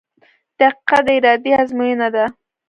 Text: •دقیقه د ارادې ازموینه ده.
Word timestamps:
•دقیقه 0.59 0.99
د 1.05 1.07
ارادې 1.17 1.51
ازموینه 1.61 2.07
ده. 2.15 2.25